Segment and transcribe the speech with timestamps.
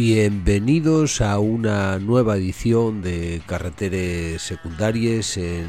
[0.00, 5.66] Bienvenidos a una nueva edición de Carreteres Secundarias en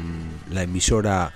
[0.52, 1.34] la emisora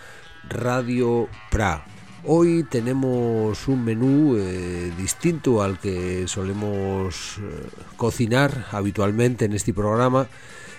[0.49, 1.85] Radio Pra.
[2.23, 10.29] Hoy tenemos un menú eh, distinto al que solemos eh, cocinar habitualmente en este programa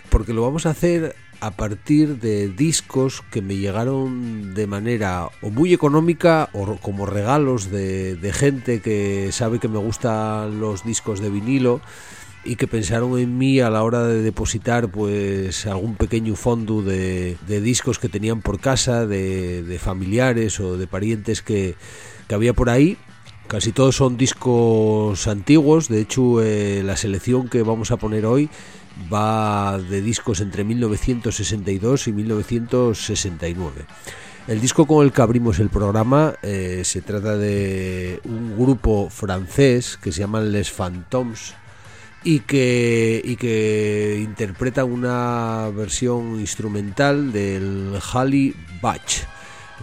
[0.09, 5.49] porque lo vamos a hacer a partir de discos que me llegaron de manera o
[5.49, 11.29] muy económica o como regalos de, gente que sabe que me gustan los discos de
[11.29, 11.81] vinilo
[12.43, 17.37] y que pensaron en mí a la hora de depositar pues algún pequeño fondo de,
[17.47, 21.75] discos que tenían por casa, de, familiares o de parientes que,
[22.29, 22.97] había por ahí.
[23.47, 28.49] Casi todos son discos antiguos, de hecho eh, la selección que vamos a poner hoy
[29.11, 33.85] va de discos entre 1962 y 1969.
[34.47, 39.97] El disco con el que abrimos el programa eh, se trata de un grupo francés
[40.01, 41.55] que se llama Les Phantoms
[42.23, 43.21] y que,
[44.23, 49.19] interpreta una versión instrumental del Halley Batch,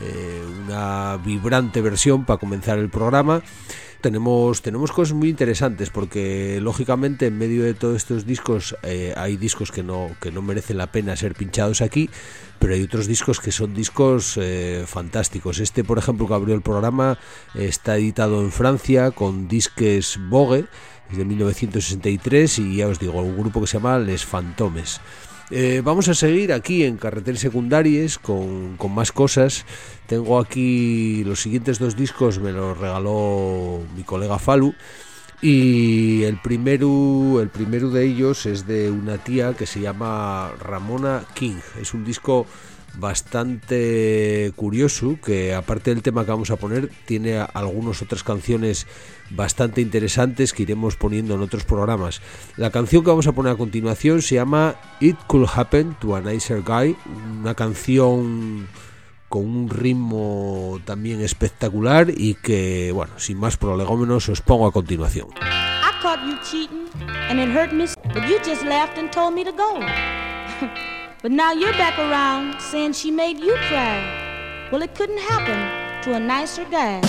[0.01, 3.43] eh, una vibrante versión para comenzar el programa
[4.03, 9.37] tenemos, tenemos cosas muy interesantes porque lógicamente en medio de todos estos discos eh, hay
[9.39, 12.11] discos que no, que no merecen la pena ser pinchados aquí,
[12.59, 15.61] pero hay otros discos que son discos eh, fantásticos.
[15.61, 17.19] Este, por ejemplo, que abrió el programa,
[17.55, 20.67] está editado en Francia con disques Vogue,
[21.17, 25.01] de 1963 y ya os digo, un grupo que se llama Les Fantomes.
[25.51, 29.65] Eh, vamos a seguir aquí en Carreteras Secundarias con, más cosas.
[30.07, 34.75] Tengo aquí los siguientes dos discos, me los regaló mi colega Falu.
[35.41, 41.25] Y el primero, el primero de ellos es de una tía que se llama Ramona
[41.35, 41.57] King.
[41.81, 42.47] Es un disco
[42.95, 48.87] bastante curioso que aparte del tema que vamos a poner tiene algunas otras canciones
[49.35, 52.21] bastante interesantes que iremos poniendo en otros programas.
[52.57, 56.21] La canción que vamos a poner a continuación se llama It Could Happen to a
[56.21, 56.97] Nicer Guy,
[57.41, 58.69] una canción
[59.29, 65.29] con un ritmo también espectacular y que, bueno, sin más prolegómenos os pongo a continuación.
[71.23, 74.69] But now you're back around saying she made you cry.
[74.73, 77.01] Well, it couldn't happen to a nicer guy.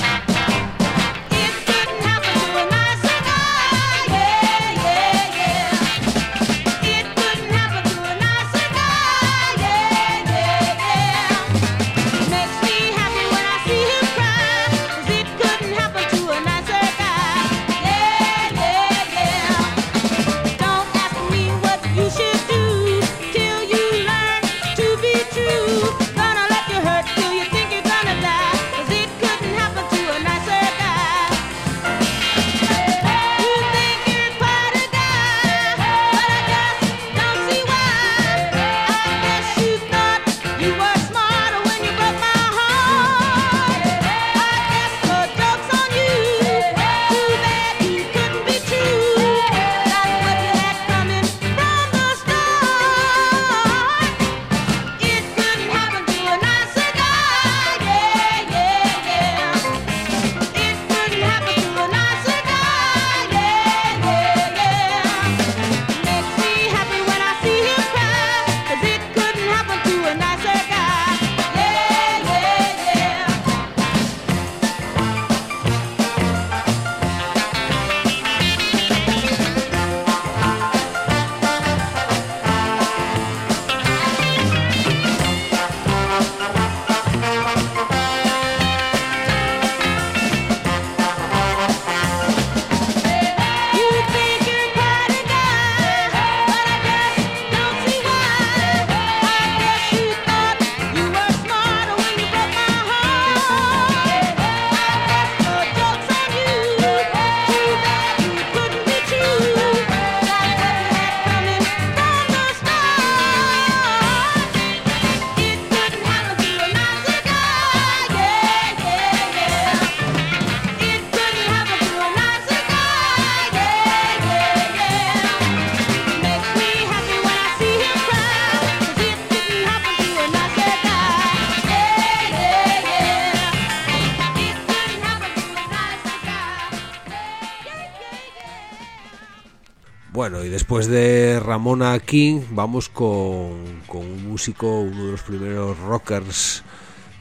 [140.29, 146.64] Después de Ramona King vamos con, un músico, uno de los primeros rockers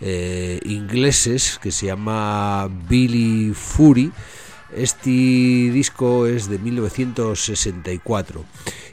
[0.00, 4.12] eh, ingleses que se llama Billy Fury.
[4.76, 8.44] Este disco es de 1964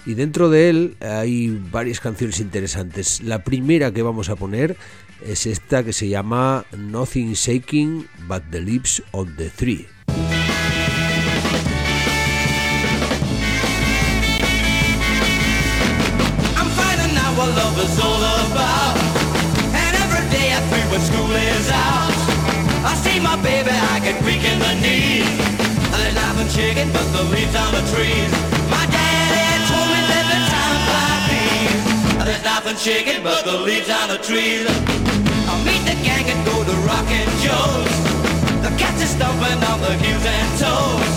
[0.07, 3.21] y dentro de él hay varias canciones interesantes.
[3.21, 4.75] La primera que vamos a poner
[5.23, 9.87] es esta que se llama Nothing Shaking But the Lips of the Three.
[20.99, 22.11] When school is out.
[22.83, 25.27] I see my baby, I get weak in the knees.
[25.95, 28.31] There's nothing shaking but the leaves on the trees.
[28.67, 32.25] My daddy told me that the time fly these.
[32.25, 34.67] There's nothing shaking but the leaves on the trees.
[35.47, 37.95] I'll meet the gang and go to Rockin' Joe's.
[38.63, 41.11] The cats are stomping on the heels and toes.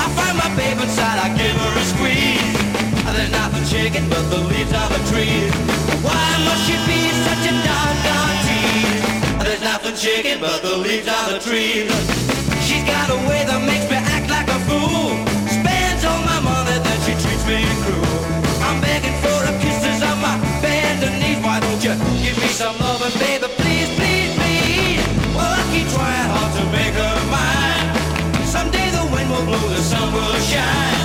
[0.00, 2.56] I find my baby inside, I give her a squeeze.
[3.10, 5.52] There's nothing shaking but the leaves on the trees.
[6.00, 8.49] Why must she be such a doggone?
[9.70, 11.86] There's nothing shaking but the leaves on the trees.
[12.66, 15.14] She's got a way that makes me act like a fool.
[15.46, 18.18] Spends all my money, then she treats me cruel.
[18.66, 21.38] I'm begging for a kisses on my bended knees.
[21.38, 23.46] Why don't you give me some loving, baby?
[23.62, 25.06] Please, please, please.
[25.38, 27.94] Well, I keep trying hard to make her mine.
[28.50, 30.98] Someday the wind will blow, the sun will shine.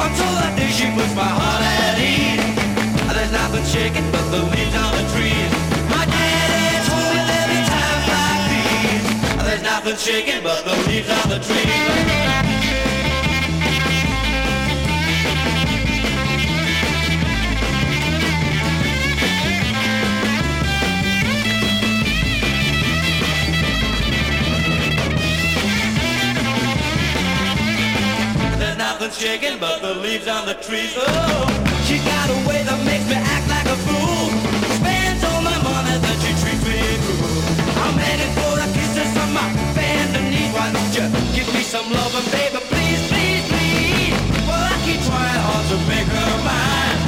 [0.00, 2.48] Until that day she puts my heart at ease.
[3.12, 5.49] There's nothing shaking but the leaves on the trees.
[9.90, 11.66] Nothing shaking but the leaves on the trees.
[28.58, 30.94] There's nothing shaking but the leaves on the trees.
[30.96, 31.46] Oh,
[31.84, 34.30] she got a way that makes me act like a fool.
[34.78, 37.40] Spends all my money, then she treats me cruel.
[37.82, 38.59] I'm heading for
[39.32, 39.60] my
[41.00, 42.60] you give me some loving, baby?
[42.68, 44.16] Please, please, please.
[44.44, 46.98] Well, I keep trying hard to make her mine.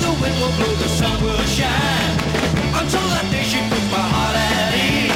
[0.00, 2.14] The wind will blow, the sun will shine.
[2.74, 5.12] Until that day she puts my heart at ease.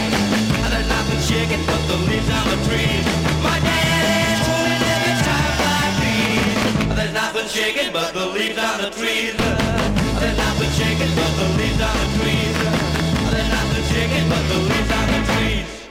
[0.63, 3.05] And there's nothing shaking but the leaves on the trees.
[3.43, 6.95] My daddy told me there'd be times like these.
[6.95, 9.35] There's nothing shaking but the leaves on the trees.
[9.35, 12.57] There's nothing shaking but the leaves on the trees.
[13.35, 15.84] There's nothing shaking but the leaves on the trees.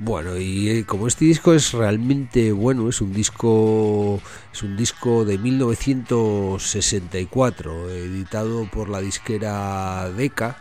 [0.00, 4.20] Bueno, y eh, como este disco es realmente bueno, es un disco
[4.52, 10.58] es un disco de 1964, editado por la disquera Decca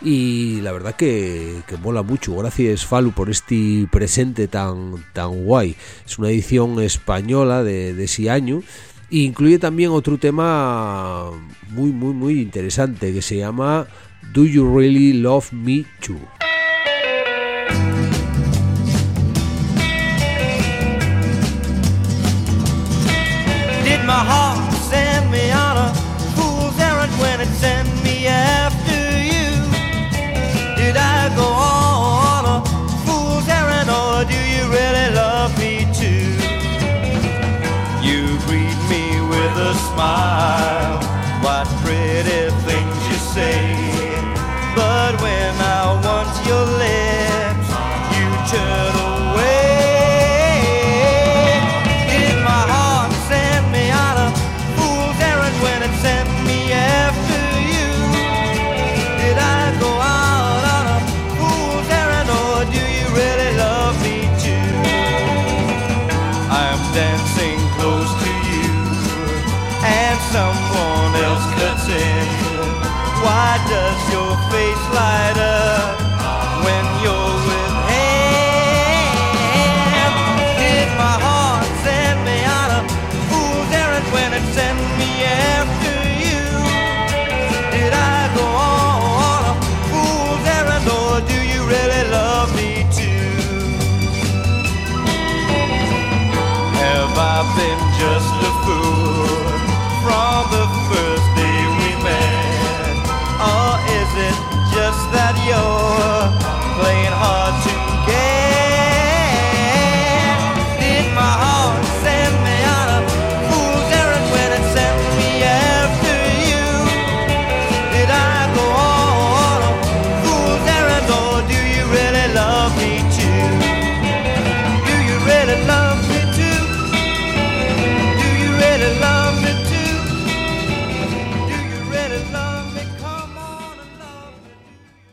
[0.00, 2.34] y la verdad que, que mola mucho.
[2.36, 5.76] Gracias Falu por este presente tan tan guay.
[6.06, 8.62] Es una edición española de, de ese año
[9.10, 11.30] e incluye también otro tema
[11.68, 13.86] muy muy muy interesante que se llama
[14.32, 16.18] Do You Really Love Me Too?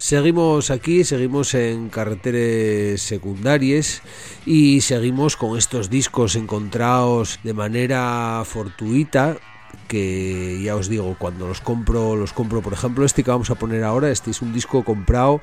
[0.08, 4.02] Seguimos aquí, seguimos en carreteras secundarias
[4.46, 9.36] y seguimos con estos discos encontrados de manera fortuita
[9.90, 13.56] que ya os digo, cuando los compro, los compro, por ejemplo, este que vamos a
[13.56, 15.42] poner ahora, este es un disco comprado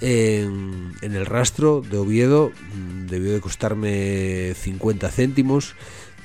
[0.00, 5.74] en, en el rastro de Oviedo, mm, debió de costarme 50 céntimos,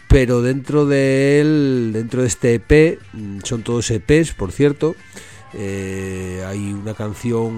[0.07, 4.95] pero dentro de él, dentro de este EP, mm, son todos EPs, por cierto,
[5.53, 7.53] eh, hay una canción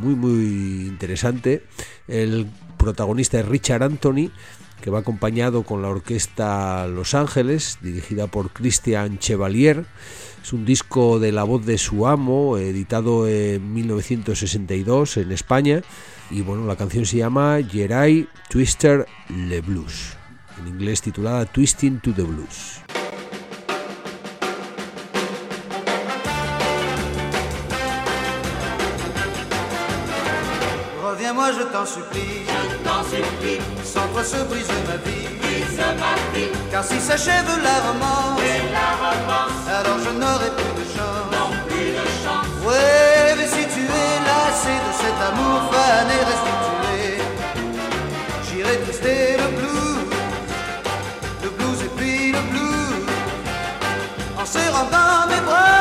[0.00, 1.64] muy muy interesante.
[2.06, 4.30] El protagonista es Richard Anthony,
[4.80, 9.84] que va acompañado con la orquesta Los Ángeles, dirigida por Christian Chevalier.
[10.42, 15.82] Es un disco de la voz de su amo, editado en 1962 en España.
[16.30, 20.16] Y bueno, la canción se llama Jerai Twister Le Blues,
[20.58, 22.80] en inglés titulada Twisting to the Blues.
[31.58, 33.60] Reviens-moi, je t'en supplie.
[33.84, 35.26] Sans toi se brise ma vie.
[36.70, 38.40] Car si s'achève la romance,
[39.68, 41.34] alors je n'aurai plus de chance.
[42.66, 47.02] Ouais, mais si tu es lassé de cet amour fan et restitué,
[48.46, 50.10] j'irai twister le blues,
[51.44, 53.06] le blues et puis le blues,
[54.38, 55.77] en serrant dans mes bras,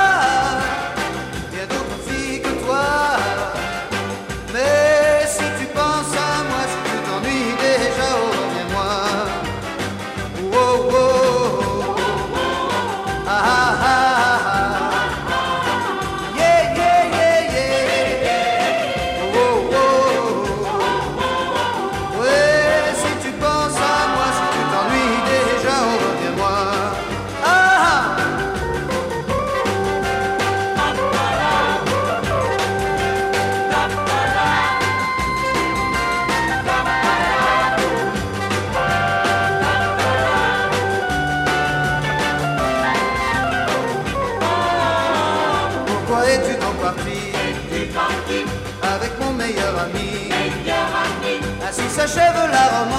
[51.97, 52.96] s'achève la romance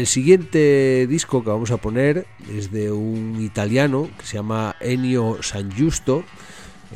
[0.00, 5.42] El siguiente disco que vamos a poner es de un italiano que se llama Ennio
[5.42, 6.24] San Giusto.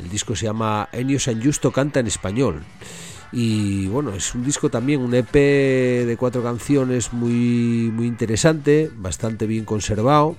[0.01, 2.63] El disco se llama Ennio San Giusto canta en español.
[3.31, 9.45] Y bueno, es un disco también, un EP de cuatro canciones muy, muy interesante, bastante
[9.45, 10.35] bien conservado.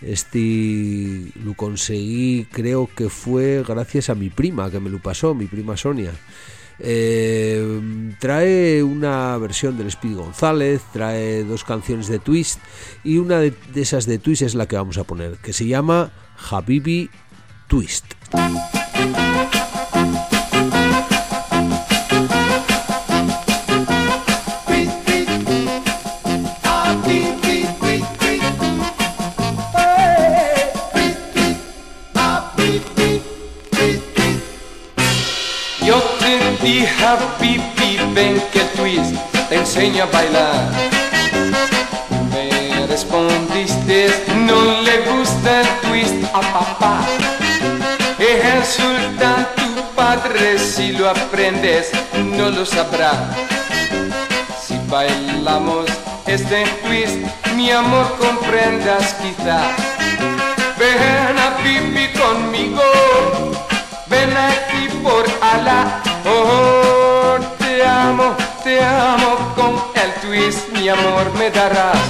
[0.00, 5.46] Este lo conseguí, creo que fue gracias a mi prima que me lo pasó, mi
[5.46, 6.12] prima Sonia.
[6.80, 12.60] Eh, trae una versión del Speed González, trae dos canciones de Twist
[13.04, 15.66] y una de, de esas de Twist es la que vamos a poner, que se
[15.66, 16.12] llama
[16.50, 17.10] Habibi
[17.66, 18.04] Twist.
[37.38, 39.14] Pipi, ven que twist
[39.48, 40.68] te enseño a bailar.
[42.30, 47.00] Me respondiste, no le gusta el twist a papá.
[48.18, 53.12] Insulta a tu padre si lo aprendes, no lo sabrá.
[54.60, 55.86] Si bailamos
[56.26, 57.16] este twist,
[57.54, 59.60] mi amor comprendas quizá.
[60.78, 62.82] Ven a Pipi conmigo,
[64.08, 66.02] ven aquí por Alá.
[66.26, 66.97] Oh, amo,
[68.68, 69.72] te amo con
[70.02, 72.04] el twist, mi amor me darás.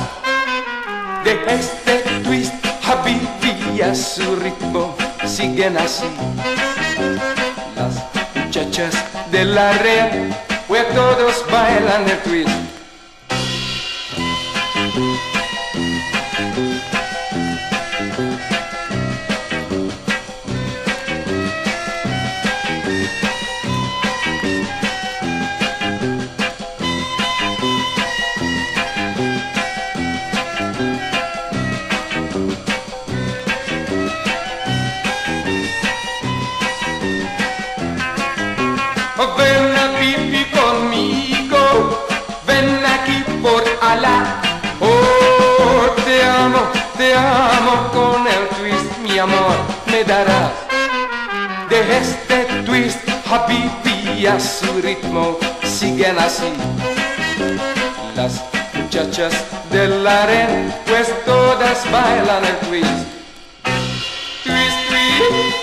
[1.22, 2.52] De este twist,
[2.84, 6.10] Habibi su ritmo siguen así.
[7.76, 7.94] Las
[8.34, 8.92] muchachas
[9.30, 10.32] de la red,
[10.66, 12.50] pues todos bailan el twist.
[56.28, 56.52] Así.
[58.14, 59.32] Las muchachas
[59.72, 62.86] del aren, pues todas bailan el twist.
[64.44, 65.58] Twist, twist.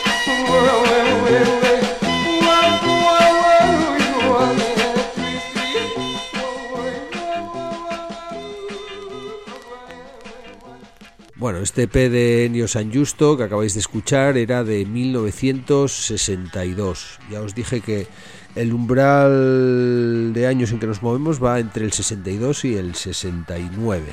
[11.35, 17.19] Bueno, este EP de Ennio San Justo que acabáis de escuchar era de 1962.
[17.29, 18.07] Ya os dije que
[18.55, 24.05] el umbral de años en que nos movemos va entre el 62 y el 69.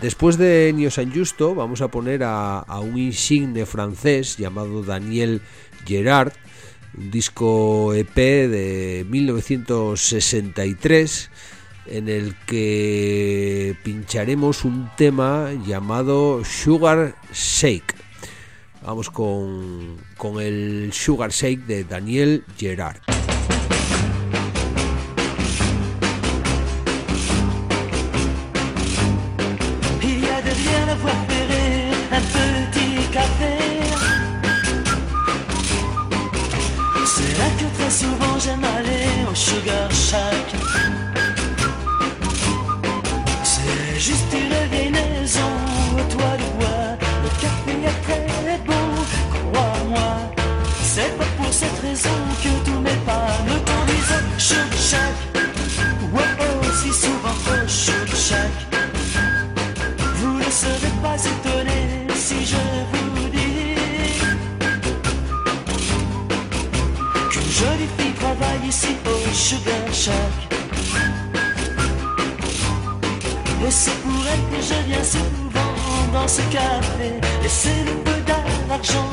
[0.00, 5.40] Después de Ennio San Justo vamos a poner a, a un insigne francés llamado Daniel
[5.86, 6.32] Gerard,
[6.96, 11.30] un disco EP de 1963
[11.86, 17.96] en el que pincharemos un tema llamado Sugar Shake.
[18.82, 22.98] Vamos con, con el Sugar Shake de Daniel Gerard.
[39.68, 40.59] Au Sugar
[69.50, 70.14] Sugar Shack.
[73.66, 75.74] Et c'est pour elle que je viens souvent
[76.12, 77.10] dans ce café.
[77.44, 79.10] Et c'est le peu d'argent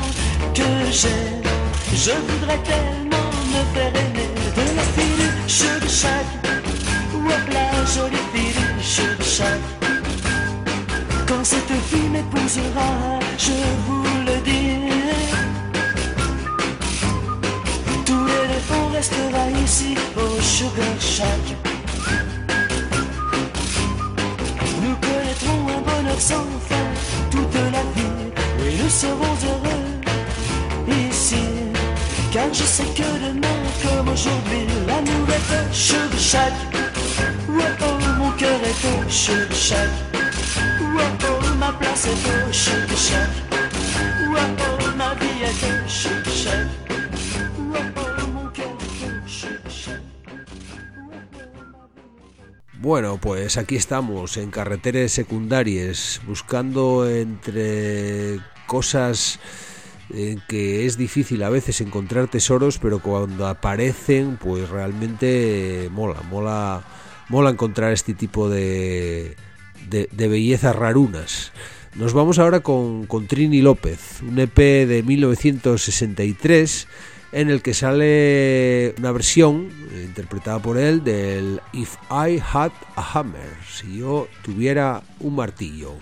[0.54, 1.24] que j'ai.
[1.92, 6.26] Je voudrais tellement me faire aimer de la fille du Sugar Shack.
[7.14, 9.58] Ouais, la jolie fille du Sugar.
[11.26, 13.56] Quand cette fille m'épousera, je
[13.88, 13.97] vous
[18.98, 21.44] restera ici au Sugar Shack.
[24.82, 26.86] Nous connaîtrons un bonheur sans fin
[27.30, 28.18] toute la vie.
[28.60, 29.86] Oui, nous serons heureux
[31.10, 31.44] ici.
[32.32, 36.54] Car je sais que demain, comme aujourd'hui, l'amour est au Sugar Shack.
[37.48, 39.90] Ouais, oh, mon cœur est au Sugar Shack.
[40.96, 43.30] Ouais, oh, ma place est au Sugar Shack.
[44.32, 46.87] Ouais, oh, ma vie est au Sugar Shack.
[52.80, 58.38] Bueno, pues aquí estamos en carreteras secundarias, buscando entre
[58.68, 59.40] cosas
[60.10, 66.84] en que es difícil a veces encontrar tesoros, pero cuando aparecen, pues realmente mola, mola,
[67.28, 69.34] mola encontrar este tipo de,
[69.90, 71.50] de, de bellezas rarunas.
[71.96, 76.86] Nos vamos ahora con, con Trini López, un EP de 1963
[77.32, 83.18] en el que sale una versión eh, interpretada por él del If I Had a
[83.18, 85.94] Hammer, si yo tuviera un martillo.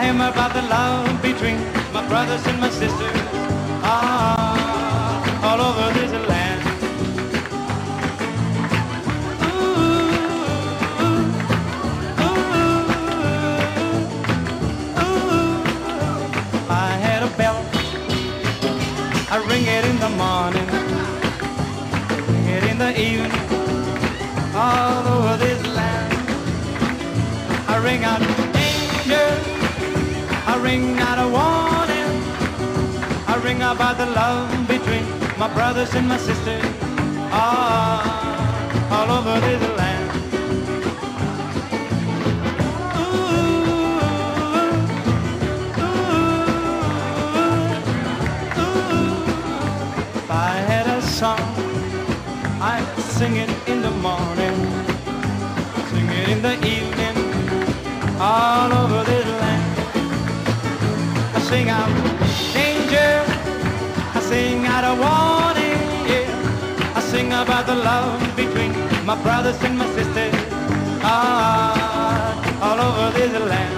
[0.00, 1.58] A hammer out a warning, a hammer about the love between
[1.92, 3.20] my brothers and my sisters,
[3.84, 6.60] ah, all over this land.
[9.44, 9.80] Ooh,
[11.04, 12.44] ooh,
[15.04, 15.62] ooh,
[16.70, 17.60] I had a bell.
[19.30, 20.68] I ring it in the morning,
[22.32, 23.32] ring it in the evening,
[24.54, 26.12] all over this land.
[27.68, 28.39] I ring out
[30.62, 32.12] ring out a warning,
[33.26, 35.04] I ring about the love between
[35.38, 36.64] my brothers and my sisters,
[37.32, 38.02] ah,
[38.92, 40.10] all over this land.
[42.96, 43.02] Ooh,
[45.82, 45.84] ooh,
[48.60, 49.24] ooh,
[50.16, 51.54] If I had a song,
[52.60, 54.56] I'd sing it in the morning,
[55.90, 57.16] sing it in the evening,
[58.20, 58.99] all over
[61.50, 61.90] sing out
[62.54, 63.12] danger,
[64.16, 66.94] I sing out a warning, yeah.
[66.94, 68.72] I sing about the love between
[69.04, 70.34] my brothers and my sisters,
[71.02, 73.76] ah, all over this land.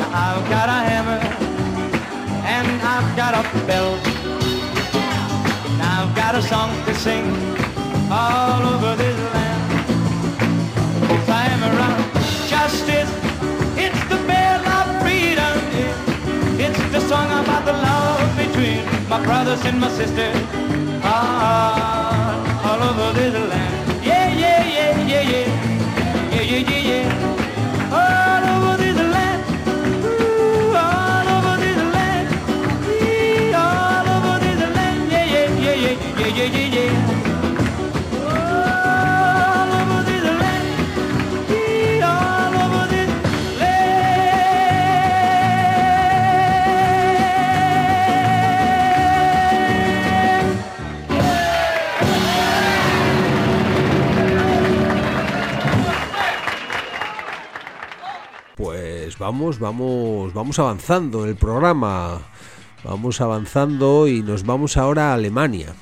[0.00, 1.20] Now I've got a hammer
[2.56, 3.94] and I've got a bell.
[5.72, 7.26] And I've got a song to sing
[8.10, 9.11] all over this
[19.52, 20.36] brothers and my sisters.
[21.04, 23.51] Ah, all over this land.
[59.22, 62.20] Vamos, vamos, vamos avanzando en el programa.
[62.82, 65.72] Vamos avanzando y nos vamos ahora a Alemania.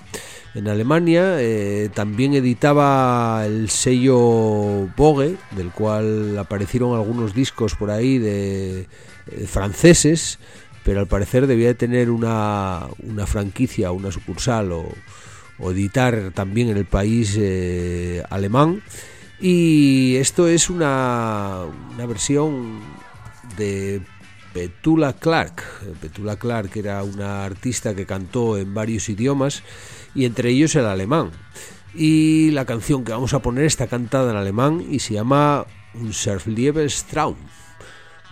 [0.55, 8.18] En Alemania eh, también editaba el sello Vogue, del cual aparecieron algunos discos por ahí
[8.18, 10.38] de, eh, franceses,
[10.85, 14.87] pero al parecer debía de tener una, una franquicia, una sucursal o,
[15.70, 18.83] editar también en el país eh, alemán.
[19.40, 21.61] Y esto es una,
[21.94, 22.81] una versión
[23.57, 24.03] de
[24.53, 25.63] Petula Clark.
[26.01, 29.63] Petula Clark era una artista que cantó en varios idiomas
[30.15, 31.31] y entre ellos el alemán.
[31.95, 36.13] Y la canción que vamos a poner está cantada en alemán y se llama Un
[37.09, 37.37] Traum.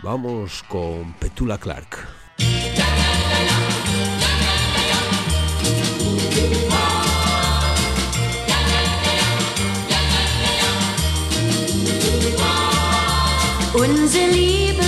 [0.03, 1.99] Vamos con Petula Clark.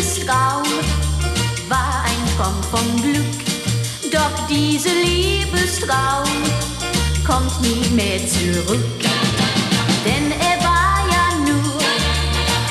[0.00, 0.64] Liebestraum
[1.68, 6.26] war ein Traum vom Glück, doch dieser Liebestraum
[7.26, 8.80] kommt nie mehr zurück.
[10.02, 11.82] Denn er war ja nur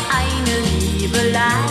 [0.09, 1.68] eine Liebelei,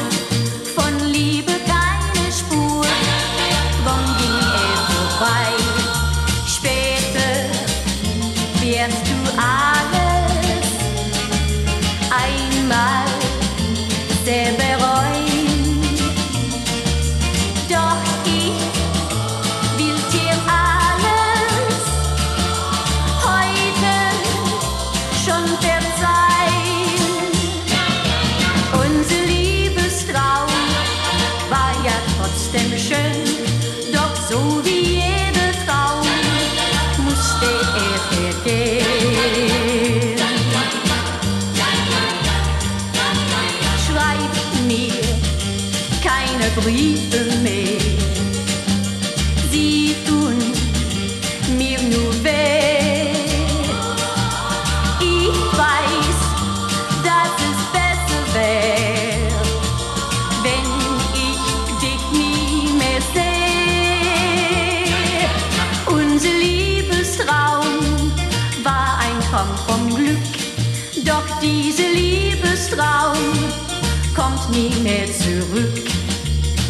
[74.48, 75.90] kommt nie mehr zurück.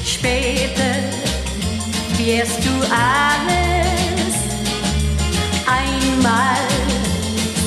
[0.05, 0.95] Später
[2.17, 4.35] wirst du alles
[5.67, 6.57] einmal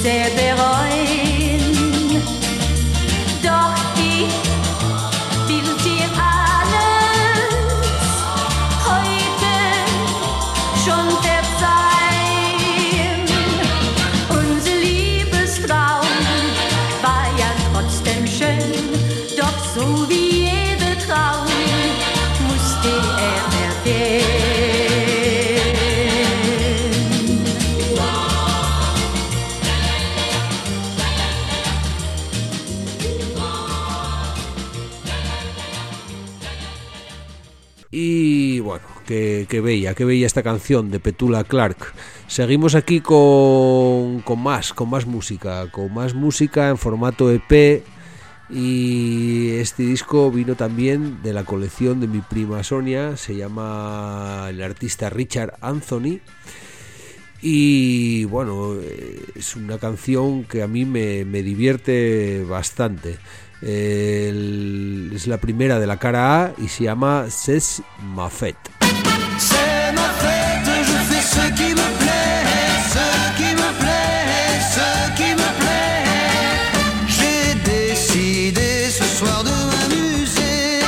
[0.02, 1.31] sehr bereuen.
[39.52, 41.94] Qué, bella, qué bella esta canción de Petula Clark.
[42.28, 47.84] Seguimos aquí con, con más, con más música, con más música en formato EP.
[48.50, 54.64] Y este disco vino también de la colección de mi prima Sonia, se llama el
[54.64, 56.22] artista Richard Anthony.
[57.42, 58.76] Y bueno,
[59.36, 63.18] es una canción que a mí me, me divierte bastante.
[63.62, 68.30] Es la primera de la cara A y se llama C'est ma
[71.36, 72.44] ce qui me plaît,
[72.96, 73.08] ce
[73.39, 76.06] qui me plaît, ce qui me plaît.
[77.17, 80.82] J'ai décidé ce soir de m'amuser.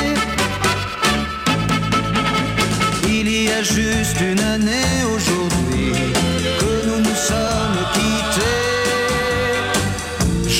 [3.18, 5.94] Il y a juste une année aujourd'hui
[6.62, 8.72] que nous nous sommes quittés.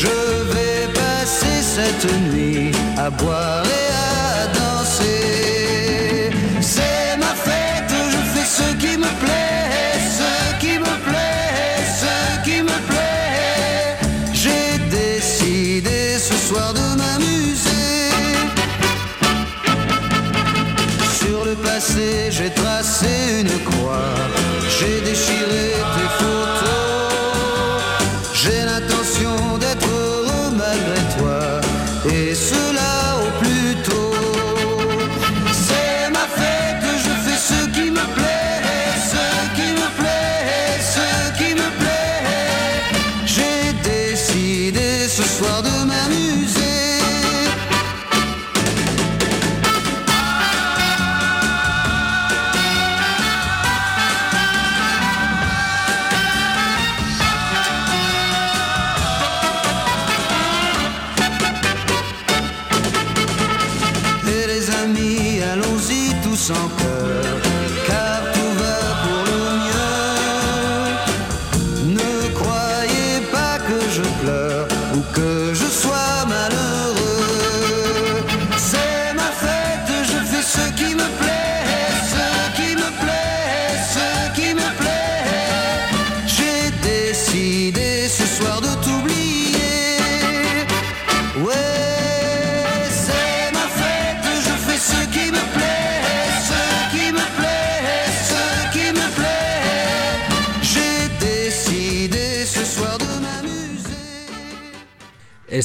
[0.02, 0.18] Je
[0.54, 3.53] vais passer cette nuit à boire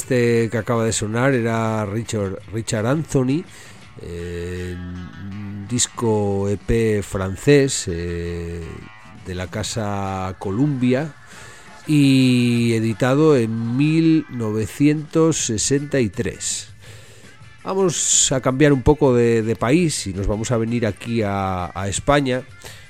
[0.09, 3.43] Este que acaba de sonar era Richard, Anthony,
[5.69, 8.59] disco EP francés eh,
[9.27, 11.13] de la casa Columbia
[11.85, 16.69] y editado en 1963.
[17.63, 22.41] Vamos a cambiar un poco de, país y nos vamos a venir aquí a, España.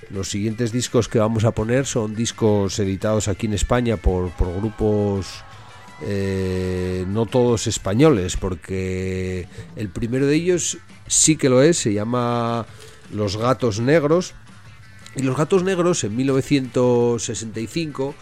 [0.10, 5.44] Los siguientes discos que vamos a poner son discos editados aquí en España por grupos
[6.02, 12.66] eh, no todos españoles, porque el primero de ellos sí que lo es, se llama
[13.12, 14.34] Los Gatos Negros.
[15.16, 18.16] Y Los Gatos Negros en 1965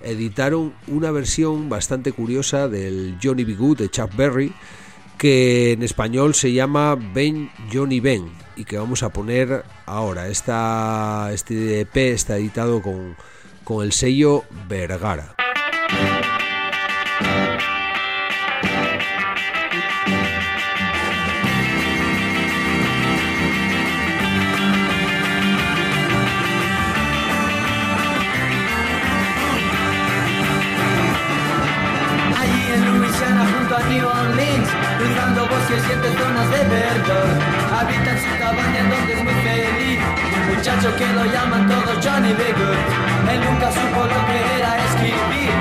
[0.00, 3.54] editaron una versión bastante curiosa del Johnny B.
[3.54, 4.52] Good de Chuck Berry,
[5.18, 10.28] que en español se llama Ben Johnny Ben y que vamos a poner ahora.
[10.28, 13.16] Esta, este EP está editado con,
[13.64, 15.34] con el sello Vergara.
[40.98, 42.42] Que lo llaman todos Johnny B.
[42.52, 43.32] Good.
[43.32, 45.57] Él nunca supo lo que era escribir.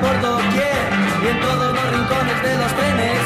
[0.00, 0.78] Por doquier
[1.22, 3.22] y en todos los rincones de los trenes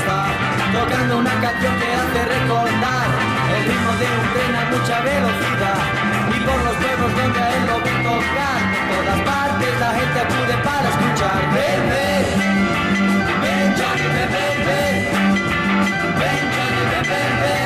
[0.72, 3.08] tocando una canción que hace recordar
[3.56, 7.76] el ritmo de un tren a mucha velocidad por los pueblos donde a él lo
[7.84, 11.40] ven tocar en todas partes la gente acude para escuchar.
[11.54, 12.24] Ven ven.
[13.42, 14.94] Ven Johnny ven ven ven.
[16.20, 17.61] Ven Johnny ven ven ven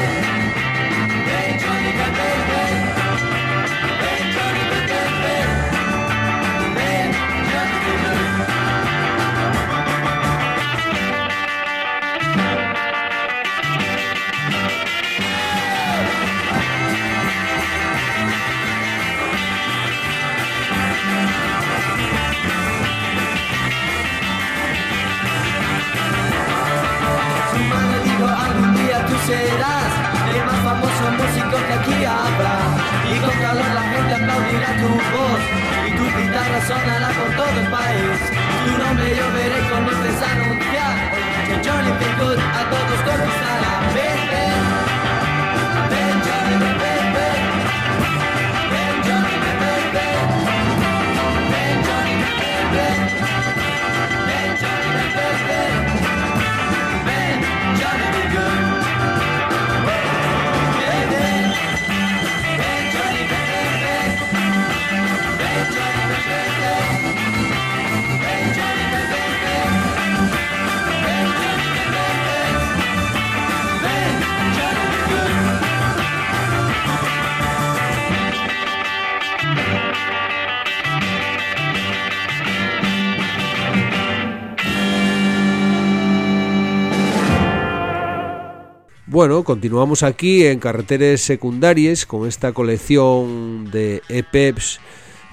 [89.46, 94.80] continuamos aquí en Carreteres Secundarias con esta colección de EPEPs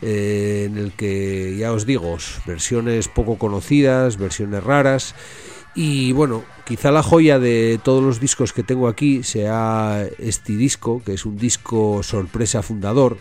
[0.03, 5.15] eh, en el que ya os digo, versiones poco conocidas, versiones raras
[5.73, 11.01] y bueno, quizá la joya de todos los discos que tengo aquí sea este disco,
[11.03, 13.17] que es un disco sorpresa fundador.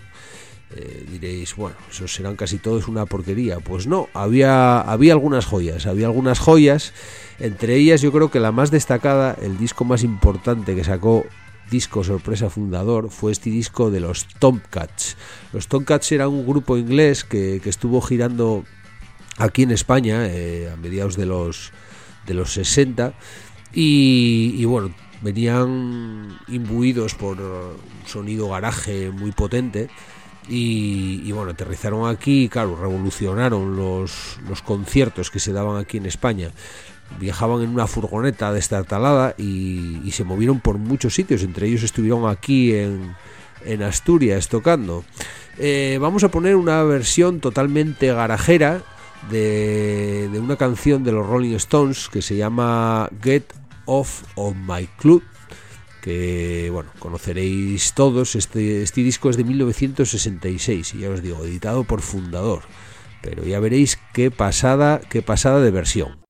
[0.76, 3.61] Eh, diréis, bueno, esos serán casi todos una porquería.
[3.61, 6.92] Pues no, había, había algunas joyas, había algunas joyas.
[7.38, 11.24] Entre ellas yo creo que la más destacada, el disco más importante que sacó
[11.70, 15.16] disco sorpresa fundador fue este disco de los Tomcats.
[15.52, 18.64] Los Tomcats era un grupo inglés que, estuvo girando
[19.38, 21.72] aquí en España eh, a mediados de los,
[22.26, 23.14] de los 60
[23.72, 29.88] y, y bueno, venían imbuidos por un sonido garaje muy potente.
[30.48, 36.06] Y, y, bueno, aterrizaron aquí, claro, revolucionaron los, los conciertos que se daban aquí en
[36.06, 36.50] España.
[37.20, 42.28] Viajaban en una furgoneta destartalada y, y se movieron por muchos sitios, entre ellos estuvieron
[42.28, 43.14] aquí en,
[43.64, 45.04] en Asturias tocando.
[45.58, 48.82] Eh, vamos a poner una versión totalmente garajera
[49.30, 53.44] de, de una canción de los Rolling Stones que se llama Get
[53.84, 55.22] Off of My Club
[56.03, 61.85] que bueno, conoceréis todos, este, este disco es de 1966 y ya os digo, editado
[61.85, 62.63] por Fundador,
[63.23, 66.21] pero ya veréis qué pasada, qué pasada de versión.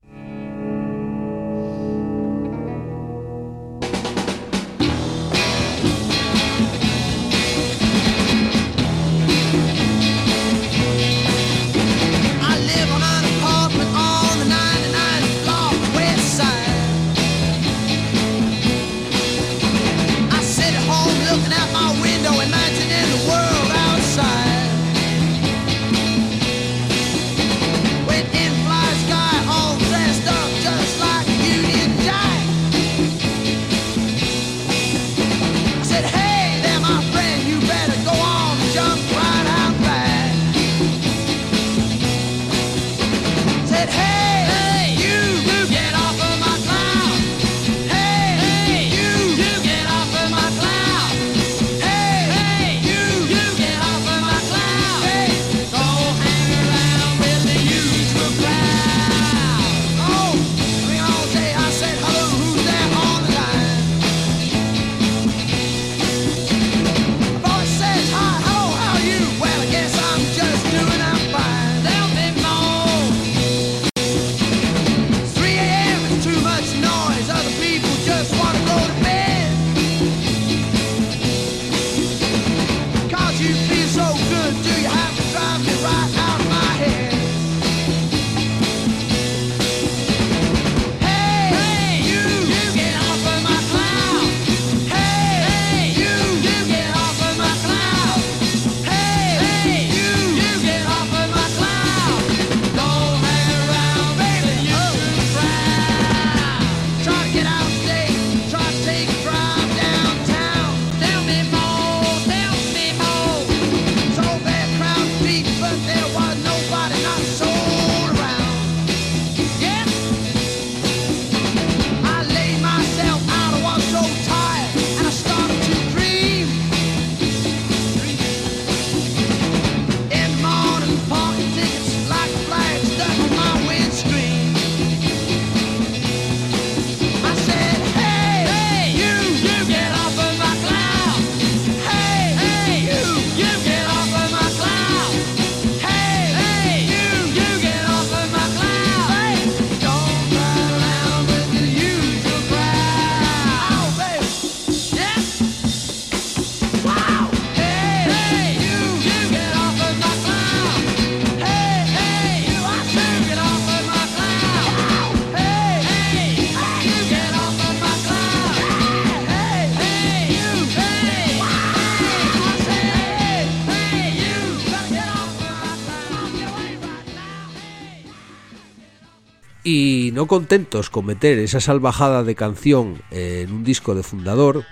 [180.22, 184.64] No contentos con meter esa salvajada de canción en un disco de fundador,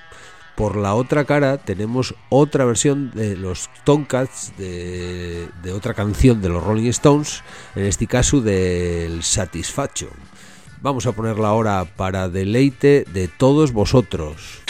[0.54, 6.50] por la otra cara tenemos otra versión de los Tomcats de, de otra canción de
[6.50, 7.42] los Rolling Stones,
[7.74, 10.10] en este caso del Satisfaction.
[10.82, 14.62] Vamos a ponerla ahora para deleite de todos vosotros.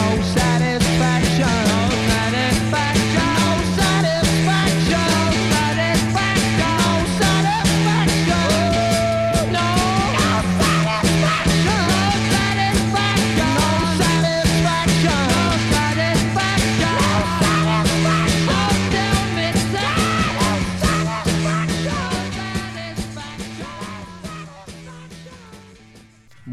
[0.00, 0.39] Get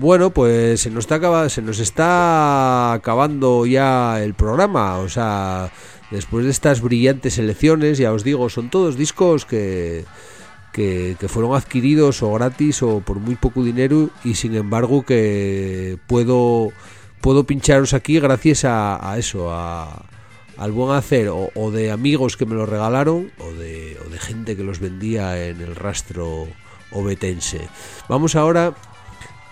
[0.07, 5.69] Bueno, pues se nos está acaba- se nos está acabando ya el programa, o sea,
[6.11, 10.05] después de estas brillantes elecciones, ya os digo, son todos discos que
[10.71, 16.71] que, fueron adquiridos o gratis o por muy poco dinero y sin embargo que puedo
[17.19, 20.05] puedo pincharos aquí gracias a, a eso, a,
[20.55, 24.55] al buen hacer o, de amigos que me los regalaron o de, o de gente
[24.55, 26.47] que los vendía en el rastro
[26.93, 27.67] obetense.
[28.07, 28.73] Vamos ahora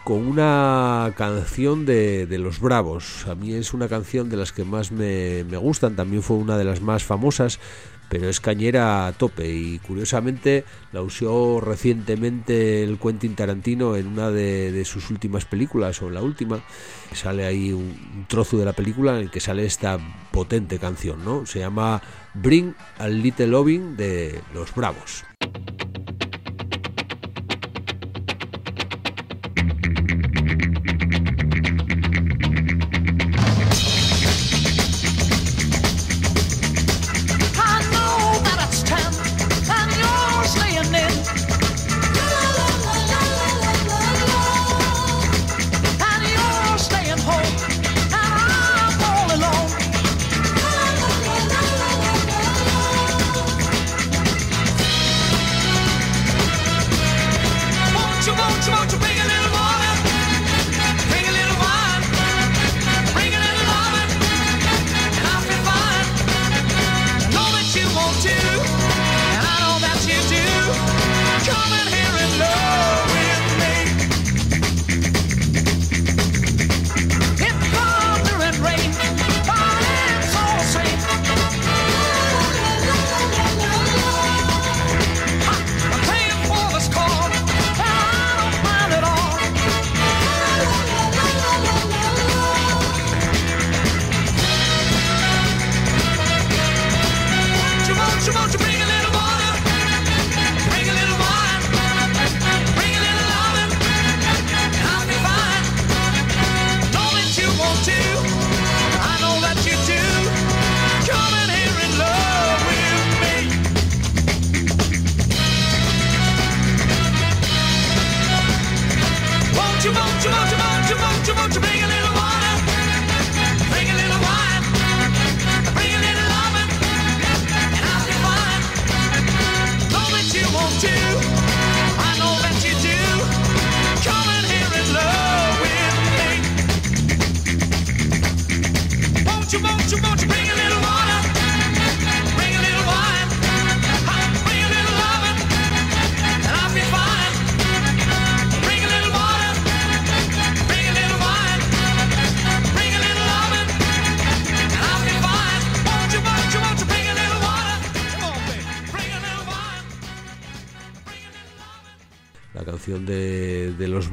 [0.06, 3.26] con una canción de, de Los Bravos.
[3.28, 6.60] A mí es una canción de las que más me, me gustan, también fue una
[6.60, 7.60] de las más famosas,
[8.08, 14.30] pero es cañera a tope y curiosamente la usó recientemente el Quentin Tarantino en una
[14.30, 16.62] de, de sus últimas películas o en la última.
[17.12, 19.98] Sale ahí un, trozo de la película en el que sale esta
[20.32, 21.48] potente canción, ¿no?
[21.48, 22.00] Se llama
[22.36, 25.26] Bring a Little Loving de Los Bravos.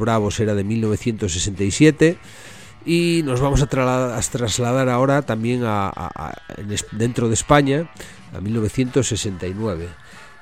[0.02, 2.18] Bravos era de 1967
[2.84, 6.34] y nos vamos a, trasladar, ahora también a,
[6.92, 7.90] dentro de España
[8.36, 9.88] a 1969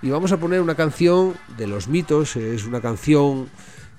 [0.02, 3.50] y vamos a poner una canción de Los Mitos, es una canción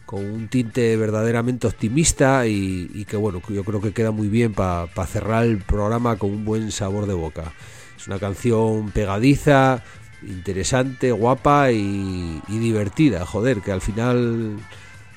[0.05, 4.87] con un tinte verdaderamente optimista y, que bueno, yo creo que queda muy bien para
[5.05, 7.53] cerrar el programa con un buen sabor de boca.
[7.95, 9.83] Es una canción pegadiza,
[10.23, 14.57] interesante, guapa y, y divertida, joder, que al final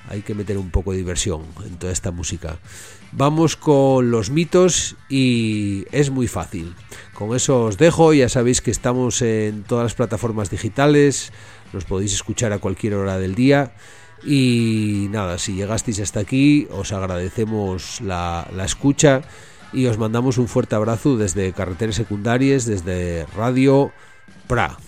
[0.09, 2.59] hay que meter un poco de diversión en toda esta música.
[3.13, 6.75] Vamos con los mitos y es muy fácil.
[7.15, 11.33] Con eso os dejo, ya sabéis que estamos en todas las plataformas digitales,
[11.73, 13.75] los podéis escuchar a cualquier hora del día.
[14.25, 19.23] Y nada, si llegasteis hasta aquí, os agradecemos la, la escucha
[19.73, 23.93] y os mandamos un fuerte abrazo desde Carreteras Secundarias, desde Radio
[24.47, 24.79] Pra.